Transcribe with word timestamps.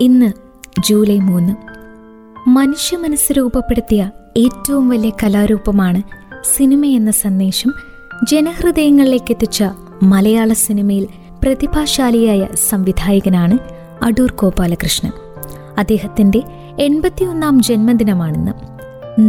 ഇന്ന് 0.00 0.32
ജൂലൈ 0.86 1.18
മൂന്ന്. 1.18 1.54
മനുഷ്യ 2.48 2.96
മനസ്സ് 2.96 3.32
രൂപപ്പെടുത്തിയ 3.32 4.10
ഏറ്റവും 4.36 4.88
വലിയ 4.88 5.10
കലാരൂപമാണ് 5.10 6.02
സിനിമ 6.56 6.84
എന്ന 6.84 7.10
സന്ദേശം 7.10 7.72
ജനഹൃദയങ്ങളിലേക്ക് 8.28 9.32
എത്തിച്ച 9.32 9.64
മലയാള 10.02 10.52
സിനിമയിൽ 10.52 11.06
പ്രതിഭാശാലിയായ 11.44 12.48
സംവിധായകനാണ് 12.70 13.58
അടൂർ 14.04 14.32
ഗോപാലകൃഷ്ണൻ. 14.32 15.12
അദ്ദേഹത്തിന്റെ 15.78 16.42
എൺപത്തിയൊന്നാം 16.78 17.62
ജന്മദിനമാണിന്ന്. 17.62 18.52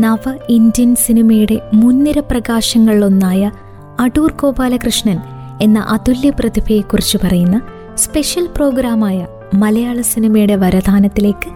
നവ 0.03 0.38
ഇന്ത്യൻ 0.49 0.95
സിനിമയുടെ 0.95 1.61
മുൻനിര 1.73 2.19
പ്രകാശങ്ങളിലൊന്നായ 2.19 3.51
അടൂർ 3.99 4.31
ഗോപാലകൃഷ്ണൻ 4.31 5.19
എന്ന 5.61 5.79
അതുല്യ 5.79 6.29
പ്രതിഭയെക്കുറിച്ച് 6.29 7.17
പറയുന്ന 7.23 7.61
സ്പെഷ്യൽ 7.95 8.47
പ്രോഗ്രാമായ 8.55 9.27
മലയാള 9.54 10.02
സിനിമയുടെ 10.02 10.55
വരദാനത്തിലേക്ക് 10.55 11.49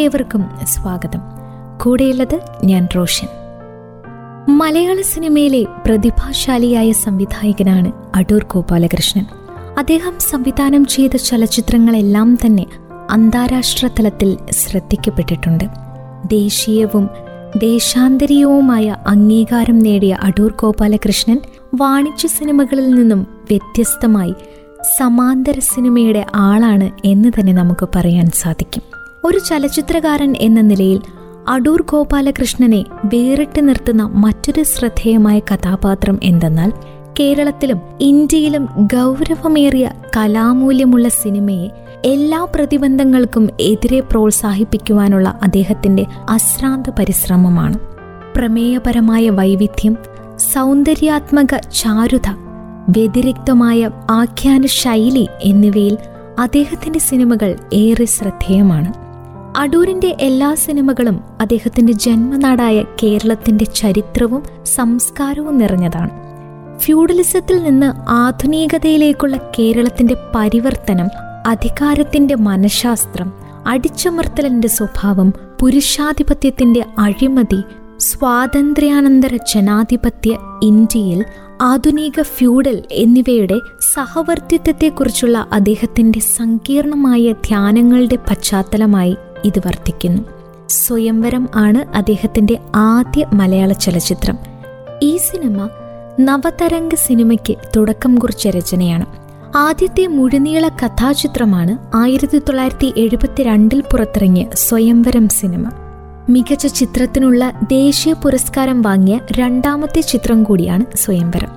ഏവർക്കും 0.00 0.44
സ്വാഗതം. 0.64 1.20
കൂടെയുള്ളത് 1.82 2.40
ഞാൻ 2.64 2.88
റോഷൻ. 2.96 3.28
മലയാള 4.58 5.00
സിനിമയിലെ 5.00 5.64
പ്രതിഭാശാലിയായ 5.86 6.92
സംവിധായകനാണ് 6.92 7.92
അടൂർ 8.14 8.46
ഗോപാലകൃഷ്ണൻ. 8.54 9.26
അദ്ദേഹം 9.78 10.12
സംവിധാനം 10.18 10.84
ചെയ്ത 10.84 11.16
ചലച്ചിത്രങ്ങളെല്ലാം 11.16 12.38
തന്നെ 12.46 12.66
അന്താരാഷ്ട്ര 13.10 13.86
തലത്തിൽ 13.86 14.38
ശ്രദ്ധിക്കപ്പെട്ടിട്ടുണ്ട്. 14.50 15.64
ദേശീയവും 16.26 17.10
ദേശാന്തരീയവുമായ 17.56 18.96
അംഗീകാരം 19.06 19.78
നേടിയ 19.78 20.18
അടൂർ 20.22 20.54
ഗോപാലകൃഷ്ണൻ 20.62 21.40
വാണിജ്യ 21.74 22.28
സിനിമകളിൽ 22.28 22.90
നിന്നും 22.90 23.26
വ്യത്യസ്തമായി 23.50 24.34
സമാന്തര 24.84 25.58
സിനിമയുടെ 25.58 26.26
ആളാണ് 26.34 26.90
എന്ന് 27.04 27.28
തന്നെ 27.28 27.52
നമുക്ക് 27.52 27.88
പറയാൻ 27.96 28.30
സാധിക്കും. 28.30 28.82
ഒരു 29.24 29.38
ചലച്ചിത്രകാരൻ 29.38 30.34
എന്ന 30.36 30.60
നിലയിൽ 30.60 31.00
അടൂർ 31.48 31.82
ഗോപാലകൃഷ്ണനെ 31.82 32.84
വേറിട്ട് 33.04 33.68
നിർത്തുന്ന 33.68 34.02
മറ്റൊരു 34.02 34.62
ശ്രദ്ധേയമായ 34.62 35.38
കഥാപാത്രം 35.38 36.20
എന്തെന്നാൽ 36.22 36.72
കേരളത്തിലും 37.20 37.78
ഇന്ത്യയിലും 38.00 38.64
ഗൗരവമേറിയ 38.80 39.90
കലാമൂല്യമുള്ള 40.16 41.08
സിനിമയെ 41.08 41.70
എല്ലാ 42.04 42.46
പ്രതിബന്ധങ്ങൾക്കും 42.54 43.48
എതിരെ 43.60 44.00
പ്രോത്സാഹിപ്പിക്കുവാനുള്ള 44.00 45.40
അദ്ദേഹത്തിന്റെ 45.42 46.06
അശ്രാന്ത 46.28 46.90
പരിശ്രമമാണ്. 46.98 47.78
പ്രമേയപരമായ 48.36 49.30
വൈവിധ്യം 49.30 49.96
സൗന്ദര്യാത്മക 50.38 51.56
ചാരുത 51.56 52.49
വ്യതിരിക്തമായ 52.88 53.90
ആഖ്യാന 54.10 54.66
ശൈലി 54.66 55.28
എന്നിവയിൽ 55.42 55.98
അദ്ദേഹത്തിന്റെ 56.38 56.98
സിനിമകൾ 56.98 57.56
ഏറെ 57.72 58.04
ശ്രദ്ധേയമാണ്. 58.04 58.92
അടൂരിന്റെ 59.56 60.16
എല്ലാ 60.20 60.54
സിനിമകളും 60.54 61.20
അദ്ദേഹത്തിന്റെ 61.40 61.92
ജന്മനാടായ 61.92 62.84
കേരളത്തിന്റെ 63.02 63.64
ചരിത്രവും 63.64 64.42
സംസ്കാരവും 64.66 65.58
നിറഞ്ഞതാണ്. 65.58 66.10
ഫ്യൂഡലിസത്തിൽ 66.78 67.62
നിന്ന് 67.62 67.92
ആധുനികതയിലേക്കുള്ള 68.08 69.36
കേരളത്തിന്റെ 69.36 70.16
പരിവർത്തനം 70.34 71.08
അധികാരത്തിന്റെ 71.46 72.34
മനഃശാസ്ത്രം 72.34 73.32
അടിച്ചമർത്തലിന്റെ 73.66 74.68
സ്വഭാവം 74.68 75.34
പുരുഷാധിപത്യത്തിന്റെ 75.60 76.84
അഴിമതി 76.98 77.62
സ്വാതന്ത്ര്യാനന്തര 78.00 79.36
ജനാധിപത്യ 79.36 80.38
ഇന്ത്യയിൽ 80.62 81.24
ആധുനിക 81.62 82.22
ഫ്യൂഡൽ 82.22 82.82
എന്നിവയുടെ 82.92 83.58
സഹവർത്തിത്വത്തെക്കുറിച്ചുള്ള 83.94 85.48
അദ്ദേഹത്തിന്റെ 85.52 86.20
സങ്കീർണമായ 86.20 87.32
ധ്യാനങ്ങളുടെ 87.32 88.16
പശ്ചാത്തലമായി 88.16 89.16
ഇത് 89.44 89.58
വർത്തിക്കുന്നു. 89.66 90.22
സ്വയംവരം 90.68 91.48
ആണ് 91.54 91.96
അദ്ദേഹത്തിന്റെ 91.96 92.58
ആദ്യ 92.74 93.26
മലയാള 93.32 93.72
ചലച്ചിത്രം. 93.72 94.38
ഈ 95.02 95.16
സിനിമ 95.16 95.68
നവതരംഗ 96.20 96.94
സിനിമയ്ക്ക് 96.94 97.56
തുടക്കം 97.76 98.14
കുറിച്ച 98.14 98.48
രചനയാണ്. 98.48 99.06
ആദ്യത്തെ 99.56 100.06
മുഴുനീള 100.06 100.68
കഥാചിത്രമാണ് 100.68 101.96
ആയിരത്തി 101.96 102.38
തൊള്ളായിരത്തി 102.38 102.92
എഴുപത്തിരണ്ടിൽ 102.96 103.80
പുറത്തിറങ്ങിയ 103.80 104.46
സ്വയംവരം 104.54 105.28
സിനിമ. 105.28 105.70
മികച്ച 106.28 106.66
ചിത്രത്തിനുള്ള 106.66 107.52
ദേശീയ 107.62 108.12
പുരസ്കാരം 108.12 108.82
വാങ്ങിയ 108.82 109.20
രണ്ടാമത്തെ 109.32 110.00
ചിത്രം 110.00 110.44
കൂടിയാണ് 110.44 110.96
സ്വയംവരം. 110.96 111.48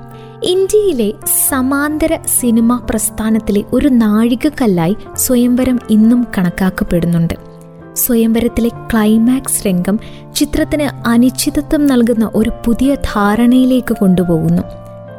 ഇന്ത്യയിലെ 0.44 1.14
സമാന്തര 1.50 2.18
സിനിമാ 2.40 2.88
പ്രസ്ഥാനത്തിലെ 2.90 3.64
ഒരു 3.74 3.88
നാഴികക്കല്ലായി 3.88 4.96
സ്വയംവരം 5.16 5.80
ഇന്നും 5.90 6.28
കണക്കാക്കപ്പെടുന്നുണ്ട്. 6.38 7.34
സ്വയംവരത്തിലെ 7.94 8.70
ക്ലൈമാക്സ് 8.70 9.68
രംഗം 9.68 10.00
ചിത്രത്തിന് 10.36 11.08
അനിശ്ചിതത്വം 11.08 11.88
നൽകുന്ന 11.88 12.32
ഒരു 12.36 12.52
പുതിയ 12.66 12.96
ധാരണയിലേക്ക് 12.96 13.96
കൊണ്ടുപോകുന്നു. 13.96 14.64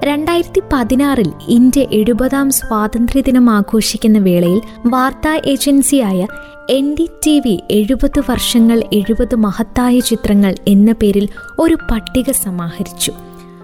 രണ്ടായിരത്തി 0.02 0.62
പതിനാറിൽ 0.72 1.32
ഇന്ത്യ 1.48 1.86
എഴുപതാം 1.92 2.50
സ്വാതന്ത്ര്യദിനം 2.50 3.50
ആഘോഷിക്കുന്ന 3.50 4.18
വേളയിൽ 4.18 4.60
വാർത്താ 4.86 5.40
ഏജൻസിയായ 5.46 6.26
എൻ 6.70 6.94
ഡി 6.94 7.08
ടി 7.26 7.40
വി 7.40 7.62
എഴുപത് 7.70 8.20
വർഷങ്ങൾ 8.30 8.82
എഴുപത് 8.92 9.34
മഹത്തായ 9.34 10.00
ചിത്രങ്ങൾ 10.00 10.54
എന്ന 10.68 10.92
പേരിൽ 10.92 11.28
ഒരു 11.58 11.78
പട്ടിക 11.90 12.30
സമാഹരിച്ചു. 12.30 13.12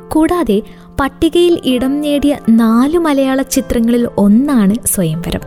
കൂടാതെ 0.09 0.63
പട്ടികയിൽ 1.01 1.61
ഇടം 1.65 2.01
നേടിയ 2.01 2.39
നാല് 2.49 2.99
മലയാള 2.99 3.43
ചിത്രങ്ങളിൽ 3.43 4.09
ഒന്നാണ് 4.19 4.75
സ്വയംവരം. 4.87 5.41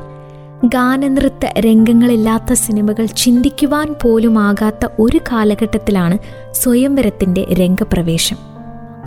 ഗാനനൃത്ത 0.66 1.46
രംഗങ്ങളില്ലാത്ത 1.60 2.54
സിനിമകൾ 2.54 3.06
ചിന്തിക്കുവാൻ 3.06 3.96
പോലുമാകാത്ത 4.04 4.88
ഒരു 5.00 5.18
കാലഘട്ടത്തിലാണ് 5.18 6.18
സ്വയംവരത്തിന്റെ 6.52 7.48
രംഗപ്രവേശം. 7.54 8.53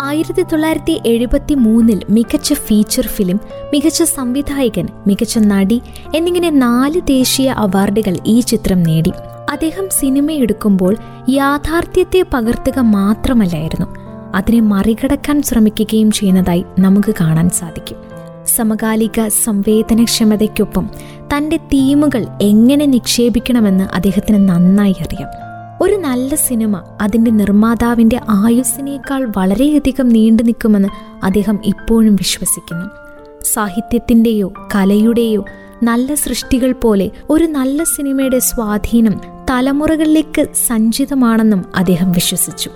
ആയിരത്തി 0.06 0.42
തൊള്ളായിരത്തി 0.42 1.02
എഴുപത്തി 1.06 1.54
മൂന്നിൽ 1.54 2.02
മികച്ച 2.10 2.52
ഫീച്ചർ 2.52 3.06
ഫിലിം 3.06 3.40
മികച്ച 3.72 4.02
സംവിധായകൻ 4.02 4.88
മികച്ച 5.06 5.38
നടി 5.38 5.82
എന്നിങ്ങനെ 6.16 6.50
നാല് 6.50 7.00
ദേശീയ 7.00 7.50
അവാർഡുകൾ 7.50 8.18
ഈ 8.26 8.40
ചിത്രം 8.40 8.82
നേടി. 8.82 9.12
അദ്ദേഹം 9.50 9.88
സിനിമയെടുക്കുമ്പോൾ 9.90 10.96
യാഥാർത്ഥ്യത്തെ 11.28 12.24
പകർത്തുക 12.34 12.78
മാത്രമല്ലായിരുന്നു 12.78 13.86
അതിനെ 14.34 14.60
മറികടക്കാൻ 14.60 15.42
ശ്രമിക്കുകയും 15.42 16.10
ചെയ്യുന്നതായി 16.10 16.64
നമുക്ക് 16.78 17.14
കാണാൻ 17.20 17.50
സാധിക്കും. 17.50 17.96
സമകാലിക 18.46 19.28
സംവേദനക്ഷമതയ്ക്കൊപ്പം 19.28 20.90
തന്റെ 21.36 21.56
തീമുകൾ 21.56 22.26
എങ്ങനെ 22.42 22.86
നിക്ഷേപിക്കണമെന്ന് 22.86 23.84
അദ്ദേഹത്തിന് 23.94 24.48
നന്നായി 24.48 24.96
അറിയാം. 25.00 25.45
ഒരു 25.86 25.94
നല്ല 25.94 26.34
സിനിമ 26.34 26.82
അതിന്റെ 27.00 27.30
നിർമ്മാതാവിന്റെ 27.30 28.20
ആയുസ്സിനേക്കാൾ 28.28 29.32
വളരെയധികം 29.36 30.08
നീണ്ടു 30.08 30.42
നിൽക്കുമെന്ന് 30.42 30.88
അദ്ദേഹം 31.24 31.58
ഇപ്പോഴും 31.64 32.16
വിശ്വസിക്കുന്നു. 32.16 32.86
സാഹിത്യത്തിന്റെയോ 33.54 34.52
കലയുടെയോ 34.74 35.44
നല്ല 35.82 36.14
സൃഷ്ടികൾ 36.14 36.72
പോലെ 36.72 37.10
ഒരു 37.30 37.44
നല്ല 37.44 37.82
സിനിമയുടെ 37.82 38.38
സ്വാധീനം 38.38 39.20
തലമുറകളിലേക്ക് 39.50 40.47
സഞ്ചിതമാണെന്നും 40.66 41.64
അദ്ദേഹം 41.76 42.12
വിശ്വസിച്ചു. 42.12 42.70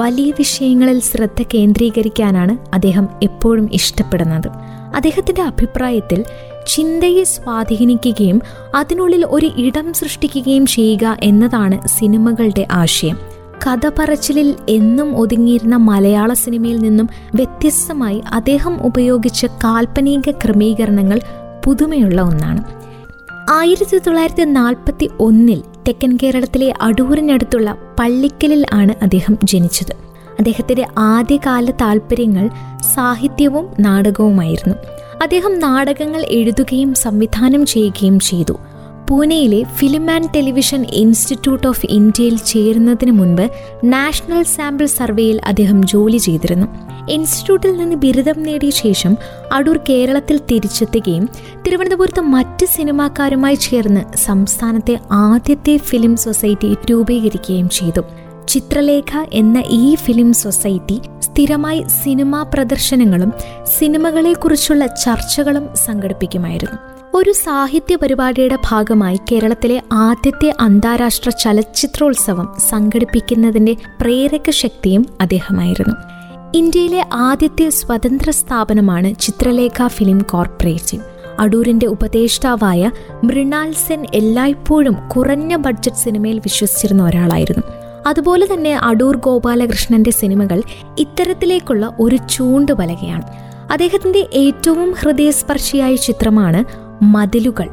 വലിയ 0.00 0.32
വിഷയങ്ങളിൽ 0.38 1.00
ശ്രദ്ധ 1.00 1.42
കേന്ദ്രീകരിക്കാനാണ് 1.54 2.74
അദ്ദേഹം 2.74 3.08
എപ്പോഴും 3.22 3.68
ഇഷ്ടപ്പെടുന്നത്. 3.72 4.48
അദ്ദേഹത്തിന്റെ 4.96 5.42
അഭിപ്രായത്തിൽ 5.42 6.24
ചിന്തയെ 6.66 7.24
സ്വാധീനിക്കുകയും 7.24 8.42
അതിനുള്ളിൽ 8.74 9.26
ഒരു 9.30 9.50
ഇടം 9.56 9.92
സൃഷ്ടിക്കുകയും 9.92 10.66
ചെയ്യുക 10.66 11.16
എന്നതാണ് 11.22 11.88
സിനിമകളുടെ 11.88 12.66
ആശയം. 12.72 13.18
കഥ 13.66 13.88
പറച്ചിലിൽ 13.88 14.54
എന്നും 14.68 15.16
ഒതുങ്ങിയിരുന്ന 15.16 15.76
മലയാള 15.76 16.32
സിനിമയിൽ 16.32 16.78
നിന്നും 16.78 17.08
വ്യത്യസ്തമായി 17.34 18.22
അദ്ദേഹം 18.32 18.86
ഉപയോഗിച്ച 18.86 19.44
കാൽപ്പനിക 19.44 20.30
ക്രമീകരണങ്ങൾ 20.30 21.20
പുതുമയുള്ള 21.64 22.22
ഒന്നാണ്. 22.22 22.64
ആയിരത്തി 23.50 23.98
തൊള്ളായിരത്തി 23.98 24.42
നാൽപ്പത്തി 24.42 25.10
ഒന്നിൽ 25.20 25.62
തെക്കൻ 25.88 26.18
കേരളത്തിലെ 26.22 26.74
അടൂരിനടുത്തുള്ള 26.80 27.76
പള്ളിക്കലിൽ 28.00 28.66
ആണ് 28.72 28.94
അദ്ദേഹം 29.02 29.38
ജനിച്ചത്. 29.44 29.92
അദ്ദേഹത്തിന്റെ 30.38 30.86
ആദ്യകാല 30.98 31.70
താല്പര്യങ്ങൾ 31.70 32.50
സാഹിത്യവും 32.94 33.66
നാടകവുമായിരുന്നു. 33.80 34.74
അദ്ദേഹം 35.22 35.58
നാടകങ്ങൾ 35.58 36.26
എഴുതുകയും 36.28 36.94
സംവിധാനം 36.94 37.66
ചെയ്യുകയും 37.66 38.20
ചെയ്തു. 38.20 38.58
പൂനെയിലെ 39.10 39.64
film 39.76 40.10
and 40.10 40.28
television 40.36 40.86
institute 40.92 41.66
of 41.66 41.86
ഇന്ത്യയിൽ 41.90 42.36
ചേരുന്നതിന് 42.36 43.10
മുൻപ് 43.10 43.50
നാഷണൽ 43.84 44.42
സാമ്പിൾ 44.42 44.86
സർവേയിൽ 44.86 45.40
അദ്ദേഹം 45.44 45.86
ജോലി 45.86 46.16
ചെയ്തിരുന്നു. 46.16 46.66
ഇൻസ്റ്റിറ്റ്യൂട്ടിൽ 47.10 47.76
നിന്ന് 47.76 47.96
ബിരുദം 47.96 48.42
നേടിയ 48.42 48.70
ശേഷം 48.70 49.16
അടൂർ 49.52 49.80
കേരളത്തിൽ 49.88 50.40
തിരിച്ചെത്തുകയും 50.50 51.28
തിരുവനന്തപുരത്ത് 51.66 52.20
മറ്റ് 52.20 52.66
സിനിമാക്കാരുമായി 52.66 53.54
ചേർന്ന് 53.54 54.16
സംസ്ഥാനത്തെ 54.16 54.98
ആദ്യത്തെ 55.12 55.76
ഫിലിം 55.76 56.16
സൊസൈറ്റി 56.16 56.76
രൂപീകരിക്കുകയും 56.90 57.68
ചെയ്തു. 57.68 58.25
ചിത്രലേഖ 58.48 59.26
എന്ന 59.32 59.62
ഈ 59.70 59.94
ഫിലിം 59.94 60.32
സൊസൈറ്റി 60.32 61.00
സ്ഥിരമായി 61.20 61.84
സിനിമാ 62.02 62.42
പ്രദർശനങ്ങളും 62.42 63.32
സിനിമകളെക്കുറിച്ചുള്ള 63.78 64.86
ചർച്ചകളും 64.86 65.68
സംഘടിപ്പിക്കുമായിരുന്നു. 65.74 66.78
ഒരു 67.14 67.30
സാഹിത്യ 67.30 67.96
പരിപാടിയുടെ 67.96 68.58
ഭാഗമായി 68.64 69.20
കേരളത്തിലെ 69.32 69.82
ആദ്യത്തെ 69.92 70.54
അന്താരാഷ്ട്ര 70.60 71.30
ചലച്ചിത്രോത്സവം 71.30 72.54
സംഘടിപ്പിക്കുന്നതിന്റെ 72.68 73.76
പ്രേരക 74.00 74.50
ശക്തിയും 74.50 75.06
അദ്ദേഹമായിരുന്നു. 75.20 75.94
ഇന്ത്യയിലെ 76.54 77.06
ആദ്യത്തെ 77.12 77.68
സ്വതന്ത്ര 77.68 78.30
സ്ഥാപനമാണ് 78.30 79.14
ചിത്രലേഖ 79.20 79.86
ഫിലിം 79.86 80.18
കോർപ്പറേറ്റീവ് 80.18 81.02
അടൂരിന്റെ 81.38 81.86
ഉപദേഷ്ടാവായ 81.86 82.90
മൃണാൽ 83.24 83.72
സെൻ 83.72 84.06
എല്ലായ്പ്പോഴും 84.14 84.96
കുറഞ്ഞ 85.16 85.56
ബഡ്ജറ്റ് 85.56 85.96
സിനിമയിൽ 85.96 86.38
വിശ്വസിച്ചിരുന്ന 86.38 87.04
ഒരാളായിരുന്നു. 87.04 87.85
അതുപോലെ 88.06 88.54
തന്നെ 88.54 88.78
അടൂർ 88.82 89.16
ഗോപാലകൃഷ്ണന്റെ 89.16 90.10
സിനിമകൾ 90.10 90.62
ഇത്തരത്തിലേക്കുള്ള 90.98 91.96
ഒരു 92.00 92.16
ചൂണ്ടുപലകയാണ് 92.16 93.22
അദ്ദേഹത്തിന്റെ 93.72 94.26
ഏറ്റവും 94.32 94.92
ഹൃദയസ്പർശിയായ 94.92 95.94
ചിത്രമാണ് 95.94 96.64
മതിലുകൾ. 97.04 97.68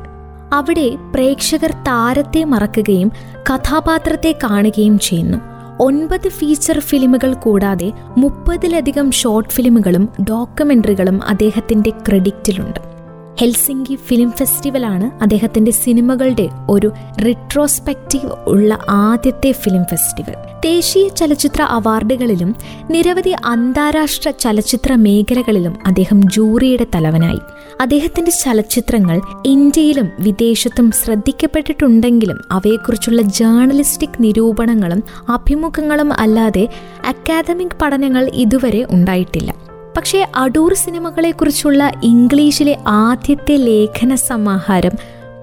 അവിടെ 0.54 0.96
പ്രേക്ഷകർ 1.16 1.72
താരത്തെ 1.72 2.44
മറക്കുകയും 2.44 3.12
കഥാപാത്രത്തെ 3.50 4.36
കാണുകയും 4.44 5.00
ചെയ്യുന്നു. 5.00 5.38
ഒൻപത് 5.80 6.30
ഫീച്ചർ 6.30 6.80
ഫിലിമുകൾ 6.80 7.34
കൂടാതെ 7.34 7.92
മുപ്പതിലധികം 8.18 9.12
ഷോർട്ട് 9.12 9.50
ഫിലിമുകളും 9.50 10.10
ഡോക്യുമെന്ററികളും 10.30 11.20
അദ്ദേഹത്തിന്റെ 11.28 11.90
ക്രെഡിറ്റിലുണ്ട്. 11.90 12.93
ഹെൽസിംഗി 13.40 13.96
ഫിലിം 13.96 14.32
ഫെസ്റ്റിവലാണ് 14.32 15.24
അദ്ദേഹത്തിന്റെ 15.24 15.72
സിനിമകളുടെ 15.72 16.50
ഒരു 16.70 16.92
റിട്രോസ്പെക്റ്റീവ് 17.26 18.32
ഉള്ള 18.48 18.80
ആദ്യത്തെ 18.90 19.52
ഫിലിം 19.52 19.84
ഫെസ്റ്റിവൽ. 19.84 20.34
ദേശീയ 20.66 21.08
ചലച്ചിത്ര 21.08 21.62
അവാർഡുകളിലും 21.62 22.56
നിരവധി 22.92 23.36
അന്താരാഷ്ട്ര 23.46 24.32
ചലച്ചിത്ര 24.32 24.96
മേഖലകളിലും 24.96 25.78
അദ്ദേഹം 25.86 26.22
ജൂറിയുടെ 26.32 26.88
തലവനായി. 26.96 27.40
അദ്ദേഹത്തിന്റെ 27.82 28.32
ചലച്ചിത്രങ്ങൾ 28.32 29.22
ഇന്ത്യയിലും 29.46 30.10
വിദേശത്തും 30.20 30.92
ശ്രദ്ധിക്കപ്പെട്ടിട്ടുണ്ടെങ്കിലും 30.92 32.40
അവയെക്കുറിച്ചുള്ള 32.52 33.22
ജേർണലിസ്റ്റിക് 33.22 34.24
നിരൂപണങ്ങളും 34.24 35.04
അഭിമുഖങ്ങളും 35.30 36.14
അല്ലാതെ 36.14 36.68
അക്കാദമിക് 37.08 37.78
പഠനങ്ങൾ 37.82 38.32
ഇതുവരെ 38.34 38.88
ഉണ്ടായിട്ടില്ല. 38.90 39.73
പക്ഷേ 39.98 40.28
അടൂർ 40.36 40.74
സിനിമകളെക്കുറിച്ചുള്ള 40.74 41.92
ഇംഗ്ലീഷിലെ 42.04 42.78
ആദ്യത്തെ 42.88 43.58
ലേഖന 43.58 44.16
സമാഹാരം 44.16 44.92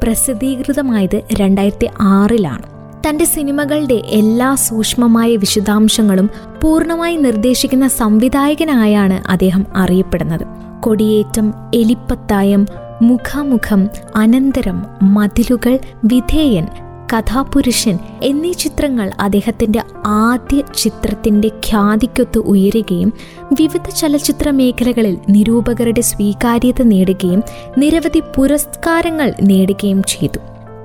പ്രസിദ്ധീകൃതമായത് 0.02 1.22
രണ്ടായിരത്തി 1.32 1.88
ആറിലാണ് 2.00 2.62
തന്റെ 3.08 3.24
സിനിമകളുടെ 3.24 3.94
എല്ലാ 3.94 4.54
സൂക്ഷ്മമായ 4.54 5.36
വിശദാംശങ്ങളും 5.36 6.30
പൂർണമായി 6.62 7.16
നിർദ്ദേശിക്കുന്ന 7.16 7.88
സംവിധായകനായാണ് 7.88 9.30
അദ്ദേഹം 9.30 9.66
അറിയപ്പെടുന്നത്. 9.76 10.46
കൊടിയേറ്റം 10.80 11.54
എലിപ്പത്തായം 11.74 12.66
മുഖാമുഖം 13.02 13.88
അനന്തരം 14.16 14.86
മതിലുകൾ 15.02 15.78
വിധേയൻ 16.04 16.66
കഥാപുരുഷൻ 17.12 17.98
എന്നീ 18.22 18.52
ചിത്രങ്ങൾ 18.52 19.10
അദ്ദേഹത്തിന്റെ 19.20 19.82
ആദ്യ 20.06 20.62
ചിത്രത്തിന്റെ 20.74 21.48
ഖ്യാതിക്കൊത്ത് 21.48 22.38
ഉയരുകയും 22.38 23.12
വിവിധ 23.52 23.88
ചലച്ചിത്ര 23.90 24.50
മേഖലകളിൽ 24.50 25.18
നിരൂപകരുടെ 25.28 26.00
സ്വീകാര്യത 26.00 26.82
നേടുകയും 26.82 27.42
നിരവധി 27.78 28.22
പുരസ്കാരങ്ങൾ 28.36 29.32
നേടുകയും 29.40 30.02
ചെയ്തു. 30.02 30.38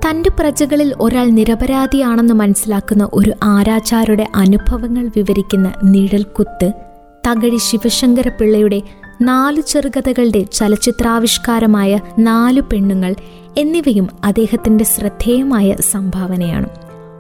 തന്റെ 0.08 0.30
പ്രജകളിൽ 0.40 0.96
ഒരാൾ 1.00 1.28
നിരപരാധിയാണെന്ന് 1.30 2.34
മനസ്സിലാക്കുന്ന 2.34 3.10
ഒരു 3.14 3.32
ആരാചാരുടെ 3.44 4.28
അനുഭവങ്ങൾ 4.36 5.12
വിവരിക്കുന്ന 5.16 5.74
നിഴൽക്കുത്ത് 5.84 6.72
തകഴി 7.28 7.58
ശിവശങ്കര 7.58 8.28
പിള്ളയുടെ 8.30 8.82
നാലു 9.22 9.62
ചെറുകഥകളുടെ 9.62 10.46
ചലച്ചിത്രാവിഷ്കാരമായ 10.54 11.92
നാലു 12.20 12.62
പെണ്ണുങ്ങൾ 12.62 13.16
എന്നിവയും 13.58 14.10
അദ്ദേഹത്തിന്റെ 14.24 14.84
ശ്രദ്ധേയമായ 14.84 15.76
സംഭാവനയാണ്. 15.92 16.70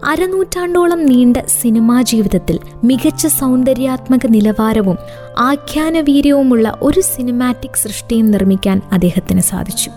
അരനൂറ്റാണ്ടോളം 0.05 1.05
നീണ്ട 1.05 1.37
സിനിമാ 1.61 2.01
ജീവിതത്തിൽ 2.01 2.59
മികച്ച 2.83 3.27
സൗന്ദര്യാത്മക 3.27 4.19
നിലവാരവും 4.27 4.97
ആഖ്യാനവീര്യവുമുള്ള 5.37 6.77
ഒരു 6.81 7.01
സിനിമാറ്റിക് 7.01 7.77
സൃഷ്ടിയും 7.77 8.31
നിർമ്മിക്കാൻ 8.31 8.81
അദ്ദേഹത്തിന് 8.91 9.41
സാധിച്ചു. 9.41 9.91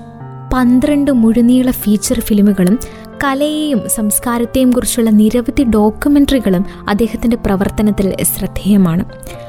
പന്ത്രണ്ട് 0.54 1.10
മുഴുനീള 1.10 1.70
ഫീച്ചർ 1.70 2.20
ഫിലിമുകളും 2.20 2.78
കലയെയും 3.24 3.88
സംസ്കാരത്തെയും 3.88 4.70
കുറിച്ചുള്ള 4.70 5.10
നിരവധി 5.10 5.64
ഡോക്യുമെന്ററികളും 5.64 6.66
അദ്ദേഹത്തിന്റെ 6.88 7.36
പ്രവർത്തനത്തിൽ 7.36 8.16
ശ്രദ്ധേയമാണ്. 8.22 9.04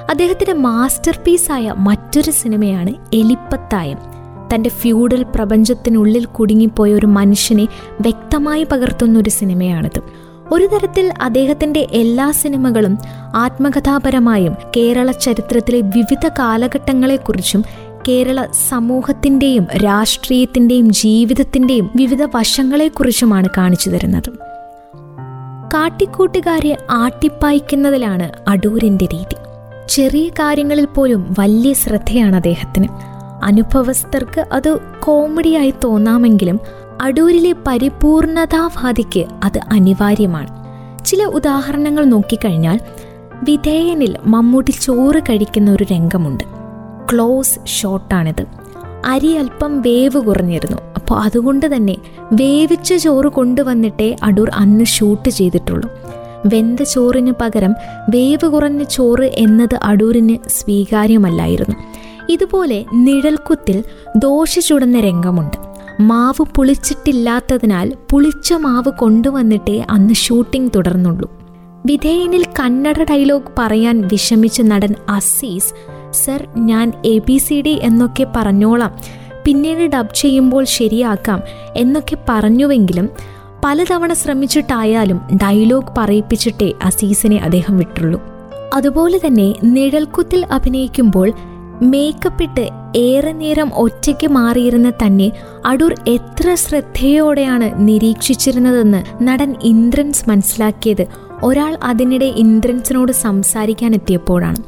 അദ്ദേഹത്തിന്റെ 0.09 0.53
മാസ്റ്റർ 0.53 1.19
പീസായ 1.27 1.73
മറ്റൊരു 1.77 2.31
സിനിമയാണ് 2.31 2.93
എലിപ്പത്തായം. 3.13 4.18
തന്റെ 4.53 4.69
ഫ്യൂഡൽ 4.69 5.25
പ്രപഞ്ചത്തിനുള്ളിൽ 5.35 6.25
കുടുങ്ങിപ്പോയ 6.25 6.93
ഒരു 6.93 7.05
മനുഷ്യനെ 7.05 7.67
വ്യക്തമായി 8.01 8.63
പകർത്തുന്ന 8.63 9.19
ഒരു 9.19 9.29
സിനിമയാണിത്. 9.29 10.01
ഒരു 10.51 10.65
തരത്തിൽ 10.65 11.13
അദ്ദേഹത്തിന്റെ 11.21 11.87
എല്ലാ 11.91 12.31
സിനിമകളും 12.31 12.97
ആത്മകഥാപരമായും 13.35 14.55
കേരള 14.77 15.11
ചരിത്രത്തിലെ 15.11 15.81
വിവിധ 15.81 16.27
കാലഘട്ടങ്ങളെക്കുറിച്ചും 16.27 17.63
കേരള 18.07 18.45
സമൂഹത്തിന്റെയും 18.69 19.67
രാഷ്ട്രീയത്തിന്റെയും 19.75 20.89
ജീവിതത്തിന്റെയും 20.89 21.89
വിവിധ 21.95 22.23
വശങ്ങളെക്കുറിച്ചുമാണ് 22.35 23.47
കാണിച്ചു 23.57 23.89
തരുന്നത്. 23.89 24.29
കാട്ടിക്കൂട്ടുകാരെ 25.73 26.77
ആട്ടിപ്പായിക്കുന്നതിലാണ് 26.91 28.29
അടൂരിന്റെ 28.47 29.05
രീതി. 29.13 29.35
ചെറിയ 29.89 30.29
കാര്യങ്ങളിൽ 30.29 30.85
പോലും 30.85 31.35
വലിയ 31.39 31.73
ശ്രദ്ധയാണ് 31.73 32.35
അദ്ദേഹത്തിന്. 32.35 33.18
അനുഭവസ്ഥർക്ക് 33.43 34.45
അത് 34.51 34.77
കോമഡിയായി 34.99 35.73
തോന്നാമെങ്കിലും 35.83 36.59
അടൂരിലെ 37.01 37.55
പരിപൂർണതാവാദിക്ക് 37.67 39.25
അത് 39.43 39.59
അനിവാര്യമാണ്. 39.71 40.59
ചില 41.05 41.23
ഉദാഹരണങ്ങൾ 41.23 42.05
നോക്കിക്കഴിഞ്ഞാൽ 42.05 42.79
വിധേയനിൽ 43.43 44.15
മമ്മൂട്ടി 44.25 44.71
ചോറ് 44.71 45.19
കഴിക്കുന്ന 45.19 45.71
ഒരു 45.71 45.85
രംഗമുണ്ട്. 45.91 46.43
ക്ലോസ് 47.13 47.65
ഷോട്ടാണിത്. 47.65 48.45
അരി 49.05 49.27
അല്പം 49.27 49.81
വേവ് 49.81 50.21
കുറഞ്ഞിരുന്നു. 50.21 50.77
അപ്പോൾ 50.95 51.19
അതുകൊണ്ട് 51.19 51.75
തന്നെ 51.75 51.97
വേവിച്ച 52.33 52.93
ചോറ് 52.93 53.25
കൊണ്ടുവന്നിട്ടേ 53.25 54.15
അടൂർ 54.23 54.49
അന്ന് 54.53 54.83
ഷൂട്ട് 54.83 55.29
ചെയ്തിട്ടുള്ളൂ. 55.29 55.89
വെന്ത 56.45 56.81
ചോറിന് 56.81 57.33
പകരം 57.41 57.75
വേവ് 58.09 58.49
കുറഞ്ഞ 58.49 58.83
ചോറ് 58.83 59.23
എന്നത് 59.23 59.79
അടൂരിന് 59.83 60.49
സ്വീകാര്യമല്ലായിരുന്നു. 60.49 61.75
ഇതുപോലെ 62.29 62.85
നിഴൽക്കുത്തിൽ 62.93 63.83
ദോശ 64.17 64.59
ചുടുന്ന 64.59 64.99
രംഗമുണ്ട്. 64.99 65.57
മാവ് 66.01 66.45
പുളിച്ചിട്ടില്ലാത്തതിനാൽ 66.55 67.93
പുളിച്ച 68.11 68.53
മാവ് 68.53 68.91
കൊണ്ടുവന്നിട്ടേ 68.91 69.85
അന്ന് 69.89 70.13
ഷൂട്ടിംഗ് 70.13 70.71
തുടർന്നുള്ളൂ. 70.75 71.31
വിധേയനിൽ 71.85 72.45
കന്നഡ 72.59 73.03
ഡയലോഗ് 73.11 73.51
പറയാൻ 73.57 74.01
വിഷമിച്ച 74.01 74.61
നടൻ 74.61 74.95
അസീസ് 75.09 75.73
സർ 76.11 76.47
ഞാൻ 76.57 76.91
എ 77.05 77.17
ബി 77.17 77.37
സി 77.37 77.61
ഡി 77.61 77.79
എന്നൊക്കെ 77.83 78.27
പറഞ്ഞോളാം. 78.35 78.97
പിന്നീട് 79.45 79.91
ഡബ് 79.91 80.15
ചെയ്യുമ്പോൾ 80.15 80.63
ശരിയാക്കാം 80.63 81.41
എന്നൊക്കെ 81.75 82.17
പറഞ്ഞുവെങ്കിലും 82.29 83.09
പലതവണ 83.65 84.13
ശ്രമിച്ചിട്ടായാലും 84.13 85.21
ഡയലോഗ് 85.43 85.93
പറയിപ്പിച്ചിട്ടേ 85.97 86.73
അസീസിനെ 86.83 87.37
അദ്ദേഹം 87.37 87.77
വിട്ടുള്ളൂ. 87.77 88.21
അതുപോലെ 88.73 89.17
തന്നെ 89.17 89.53
നിഴൽക്കുത്തിൽ 89.63 90.45
അഭിനയിക്കുമ്പോൾ 90.51 91.33
മേക്കപ്പിട്ട് 91.81 92.69
ഏറെ 92.95 93.31
നേരം 93.31 93.71
ഒറ്റയ്ക്ക് 93.73 94.27
മാറിയിരുന്ന 94.27 94.89
തന്നെ 94.89 95.31
അടൂർ 95.65 95.95
എത്ര 96.07 96.55
ശ്രദ്ധയോടെയാണ് 96.55 97.87
നിരീക്ഷിച്ചിരുന്നതെന്ന് 97.87 99.23
നടൻ 99.23 99.55
ഇന്ദ്രൻസ് 99.63 100.29
മനസ്സിലാക്കിയത്. 100.29 101.07
ഒരാൾ 101.43 101.77
അതിനിടെ 101.83 102.25
ഇന്ദ്രൻസിനോട് 102.25 103.11
സംസാരിക്കാൻ 103.11 103.93
എത്തിയപ്പോഴാണ് 103.93 104.63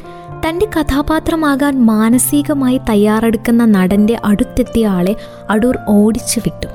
തന്റെ 0.47 0.67
കഥാപാത്രമാകാൻ 0.79 1.85
മാനസികമായി 1.85 2.81
തയ്യാറെടുക്കുന്ന 2.89 3.65
നടന്റെ 3.65 4.21
അടുത്തെത്തിയ 4.25 4.87
ആളെ 4.87 5.15
അടൂർ 5.49 5.77
ഓടിച്ചു 5.87 6.39
വിട്ടു. 6.39 6.67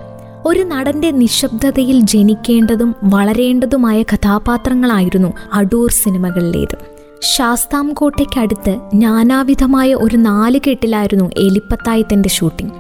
ഒരു 0.46 0.62
നടന്റെ 0.62 1.10
നിശബ്ദതയിൽ 1.10 2.00
ജനിക്കേണ്ടതും 2.00 2.94
വളരേണ്ടതുമായ 3.04 4.02
കഥാപാത്രങ്ങളായിരുന്നു 4.02 5.32
അടൂർ 5.52 5.90
സിനിമകളിലേത്. 5.90 6.95
ശാസ്താംകോട്ടയ്ക്കടുത്ത് 7.22 8.80
നാനാവിധമായ 8.94 9.94
ഒരു 9.94 10.16
നാലുകെട്ടിലായിരുന്നു 10.16 11.24
എലിപ്പത്തായത്തിന്റെ 11.24 12.28
ഷൂട്ടിംഗ്. 12.28 12.72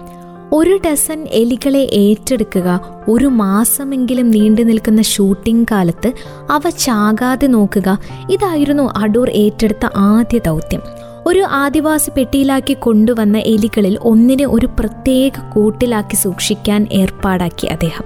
ഒരു 0.52 0.80
ഡസൻ 0.86 1.26
എലികളെ 1.30 1.78
ഏറ്റെടുക്കുക 1.78 2.80
ഒരു 3.10 3.26
മാസമെങ്കിലും 3.26 4.30
നീണ്ടു 4.30 4.62
നിൽക്കുന്ന 4.62 5.02
ഷൂട്ടിംഗ് 5.02 5.66
കാലത്ത് 5.70 6.12
അവ 6.50 6.70
ചാകാതെ 6.70 7.46
നോക്കുക 7.46 7.98
ഇതായിരുന്നു 8.30 8.92
അടൂർ 8.96 9.30
ഏറ്റെടുത്ത 9.30 9.86
ആദ്യ 9.96 10.38
ദൗത്യം. 10.38 10.82
ഒരു 11.26 11.40
ആദിവാസി 11.40 12.10
പെട്ടിയിലാക്കി 12.10 12.72
കൊണ്ടുവന്ന 12.74 13.38
എലികളിൽ 13.38 13.98
ഒന്നിനെ 14.02 14.46
ഒരു 14.46 14.66
പ്രത്യേക 14.66 15.32
കൂട്ടിലാക്കി 15.54 16.16
സൂക്ഷിക്കാൻ 16.16 16.86
ഏർപ്പാടാക്കി 16.92 17.66
അദ്ദേഹം. 17.66 18.04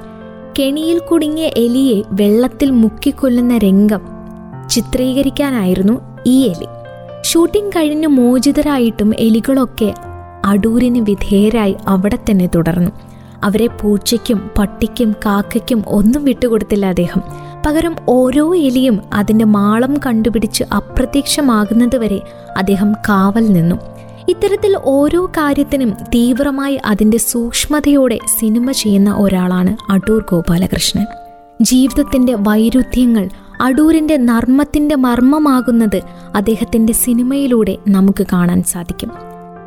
കെണിയിൽ 0.59 0.99
കുടുങ്ങിയ 0.99 1.51
എലിയെ 1.57 2.03
വെള്ളത്തിൽ 2.13 2.71
മുക്കിക്കൊല്ലുന്ന 2.71 3.59
രംഗം 3.59 4.21
ചിത്രീകരിക്കാനായിരുന്നു 4.69 6.10
ഈ 6.27 6.47
എലി. 6.47 6.67
ഷൂട്ടിംഗ് 7.23 7.73
കഴിഞ്ഞ് 7.77 8.07
മോചിതരായിട്ടും 8.07 9.15
എലികളൊക്കെ 9.19 9.95
അടൂരിന് 10.45 10.99
വിധേയരായി 10.99 11.77
അവിടെ 11.89 12.19
തന്നെ 12.31 12.49
തുടർന്നു. 12.55 12.91
അവരെ 13.45 13.67
പൂച്ചയ്ക്കും 13.67 14.50
പട്ടിക്കും 14.59 15.12
കാക്കയ്ക്കും 15.27 15.85
ഒന്നും 15.87 16.25
വിട്ടുകൊടുത്തില്ല 16.25 16.87
അദ്ദേഹം. 16.87 17.23
പകരം 17.67 17.97
ഓരോ 18.09 18.57
എലിയും 18.57 19.00
അതിന്റെ 19.12 19.45
മാളം 19.45 19.97
കണ്ടുപിടിച്ച് 20.07 20.65
അപ്രത്യക്ഷമാകുന്നതുവരെ 20.77 22.21
അദ്ദേഹം 22.57 22.93
കാവൽ 22.93 23.47
നിന്നു. 23.47 23.77
ഇത്തരത്തിൽ 24.29 24.79
ഓരോ 24.85 25.27
കാര്യത്തിനും 25.27 25.91
തീവ്രമായി 25.91 26.81
അതിന്റെ 26.87 27.19
സൂക്ഷ്മതയോടെ 27.19 28.19
സിനിമ 28.41 28.73
ചെയ്യുന്ന 28.73 29.15
ഒരാളാണ് 29.15 29.93
അടൂർ 29.93 30.25
ഗോപാലകൃഷ്ണൻ. 30.31 31.07
ജീവിതത്തിന്റെ 31.62 32.37
വൈരുദ്ധ്യങ്ങൾ 32.39 33.29
അടൂരിന്റെ 33.61 34.17
നർമ്മത്തിന്റെ 34.17 34.95
മർമ്മമാകുന്നത് 34.95 36.02
അദ്ദേഹത്തിന്റെ 36.35 36.93
സിനിമയിലൂടെ 36.93 37.79
നമുക്ക് 37.88 38.26
കാണാൻ 38.33 38.62
സാധിക്കും. 38.62 39.11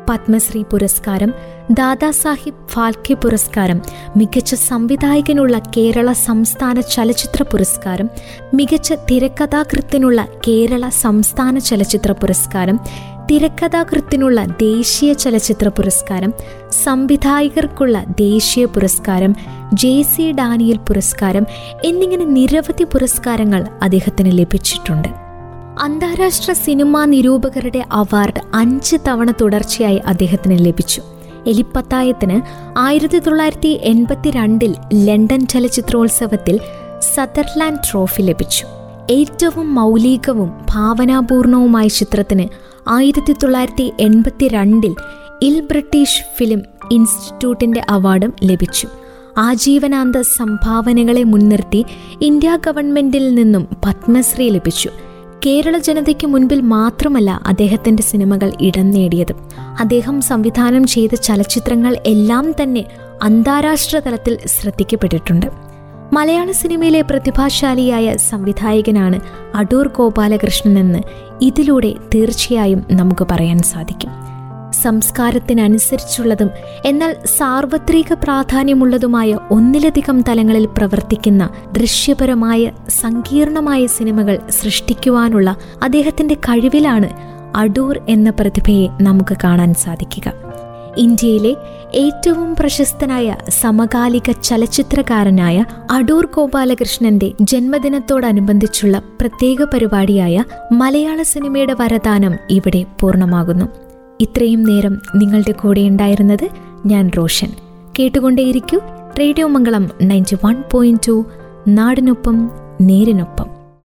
പത്മശ്രീ 0.08 0.62
പുരസ്കാരം 0.62 1.34
ദാദാസാഹിബ് 1.70 2.68
ഫാൽക്കെ 2.68 3.14
പുരസ്കാരം 3.14 3.82
മികച്ച 4.16 4.54
സംവിധായകനുള്ള 4.54 5.58
കേരള 5.58 6.12
സംസ്ഥാന 6.12 6.80
ചലച്ചിത്ര 6.80 7.42
പുരസ്കാരം 7.42 8.10
മികച്ച 8.54 8.92
തിരക്കഥാകൃത്തിനുള്ള 9.10 10.26
കേരള 10.48 10.88
സംസ്ഥാന 10.88 11.58
ചലച്ചിത്ര 11.58 12.12
പുരസ്കാരം 12.12 12.80
തിരക്കഥാകൃത്തിനുള്ള 13.30 14.44
ദേശീയ 14.44 15.12
ചലച്ചിത്ര 15.12 15.68
പുരസ്കാരം 15.68 16.32
സംവിധായകർക്കുള്ള 16.84 18.04
ദേശീയ 18.20 18.64
പുരസ്കാരം 18.64 19.36
ജെ 19.74 20.02
സി 20.02 20.32
ഡാനിയൽ 20.32 20.76
പുരസ്കാരം 20.76 21.46
എന്നിങ്ങനെ 21.84 22.24
നിരവധി 22.24 22.84
പുരസ്കാരങ്ങൾ 22.84 23.66
അദ്ദേഹത്തിന് 23.82 24.38
ലഭിച്ചിട്ടുണ്ട്. 24.38 25.08
അന്താരാഷ്ട്ര 25.80 26.52
സിനിമാ 26.52 27.04
നിരൂപകരുടെ 27.04 27.84
അവാർഡ് 27.92 28.40
അഞ്ച് 28.54 28.96
തവണ 29.08 29.30
തുടർച്ചയായി 29.30 30.00
അദ്ദേഹത്തിന് 30.06 30.66
ലഭിച്ചു. 30.66 31.02
എലിപ്പത്തായത്തിന് 31.46 32.40
ആയിരത്തി 32.78 33.18
തൊള്ളായിരത്തി 33.18 33.80
എൺപത്തിരണ്ടിൽ 33.82 34.74
ലണ്ടൻ 34.94 35.46
ചലച്ചിത്രോത്സവത്തിൽ 35.46 36.60
സതർലാൻഡ് 37.14 37.78
ട്രോഫി 37.92 38.22
ലഭിച്ചു. 38.22 38.66
ഏറ്റവും 39.10 39.74
മൗലികവും 39.74 40.52
ഭാവനാപൂർണവുമായ 40.70 41.88
ചിത്രത്തിന് 41.88 42.73
ആയിരത്തി 42.88 43.32
തൊള്ളായിരത്തി 43.32 43.92
എൺപത്തിരണ്ടിൽ 44.00 44.94
ഇൽ 45.42 45.60
ബ്രിട്ടീഷ് 45.60 46.22
ഫിലിം 46.36 46.62
ഇൻസ്റ്റിറ്റ്യൂട്ടിന്റെ 46.92 47.82
അവാർഡും 47.90 48.32
ലഭിച്ചു. 48.44 48.88
ആജീവനാന്ത 49.38 50.16
സംഭാവനകളെ 50.20 51.24
മുൻനിർത്തി 51.24 51.84
ഇന്ത്യ 52.22 52.58
ഗവൺമെന്റിൽ 52.66 53.34
നിന്നും 53.34 53.68
പത്മശ്രീ 53.84 54.50
ലഭിച്ചു. 54.50 54.90
കേരള 55.46 55.78
ജനതയ്ക്ക് 55.78 56.26
മുൻപിൽ 56.26 56.60
മാത്രമല്ല 56.60 57.40
അദ്ദേഹത്തിന്റെ 57.46 58.02
സിനിമകൾ 58.02 58.52
ഇടം 58.60 58.90
നേടിയത്. 58.90 59.32
അദ്ദേഹം 59.80 60.20
സംവിധാനം 60.20 60.86
ചെയ്ത 60.86 61.14
ചലച്ചിത്രങ്ങൾ 61.14 61.96
എല്ലാം 62.06 62.54
തന്നെ 62.62 62.84
അന്താരാഷ്ട്ര 63.22 63.98
തലത്തിൽ 63.98 64.38
ശ്രദ്ധിക്കപ്പെട്ടിട്ടുണ്ട്. 64.46 65.73
മലയാള 66.14 66.50
സിനിമയിലെ 66.52 67.00
പ്രതിഭാശാലിയായ 67.02 68.16
സംവിധായകനാണ് 68.30 69.18
അടൂർ 69.54 69.88
ഗോപാലകൃഷ്ണൻ 69.88 70.78
എന്ന് 70.78 71.00
ഇതിലൂടെ 71.42 71.94
തീർച്ചയായും 72.14 72.80
നമുക്ക് 72.90 73.26
പറയാൻ 73.30 73.58
സാധിക്കും. 73.62 74.10
സംസ്കാരത്തിനനുസരിച്ചുള്ളതും 74.82 76.50
എന്നാൽ 76.84 77.12
സാർവത്രിക 77.38 78.12
പ്രാധാന്യമുള്ളതുമായ 78.12 79.38
ഒന്നിലധികം 79.50 80.20
തലങ്ങളിൽ 80.28 80.66
പ്രവർത്തിക്കുന്ന 80.78 81.42
ദൃശ്യപരമായ 81.72 82.62
സങ്കീർണമായ 82.88 83.86
സിനിമകൾ 83.86 84.38
സൃഷ്ടിക്കുവാനുള്ള 84.50 85.56
അദ്ദേഹത്തിന്റെ 85.82 86.34
കഴിവിലാണ് 86.34 87.10
അടൂർ 87.56 88.00
എന്ന 88.08 88.30
പ്രതിഭയെ 88.30 88.88
നമുക്ക് 89.02 89.36
കാണാൻ 89.44 89.74
സാധിക്കുക. 89.74 90.28
ഇന്ത്യയിലെ 90.96 91.52
ഏറ്റവും 91.94 92.56
പ്രശസ്തനായ 92.56 93.36
സമകാലിക 93.48 94.30
ചലച്ചിത്രകാരനായ 94.30 95.64
അടൂർ 95.90 96.26
ഗോപാലകൃഷ്ണന്റെ 96.26 97.32
ജന്മദിനത്തോടനുബന്ധിച്ചുള്ള 97.40 99.02
പ്രത്യേക 99.20 99.62
പരിപാടിയായ 99.62 100.44
മലയാള 100.72 101.22
സിനിമയുടെ 101.22 101.76
വരദാനം 101.80 102.34
ഇവിടെ 102.50 102.84
പൂർണമാകുന്നു. 103.00 103.64
ഇത്രയും 104.20 104.62
നേരം 104.62 104.98
നിങ്ങളുടെ 105.16 105.52
കൂടെ 105.52 105.80
ഉണ്ടായിരുന്നത് 105.80 106.48
ഞാൻ 106.86 107.10
റോഷൻ. 107.18 107.48
കേട്ടുകൊണ്ടേയിരിക്കൂ 107.98 108.80
radio 109.20 109.46
Mangalam 109.46 109.90
ninety 110.02 110.36
one 110.44 110.62
point 110.70 111.00
two 111.08 111.24
നാടിനൊപ്പം 111.68 112.50
നേരിനൊപ്പം. 112.80 113.63